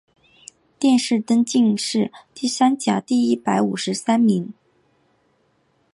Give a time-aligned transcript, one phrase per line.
[0.79, 4.51] 殿试登进士第三甲第一百五十三名。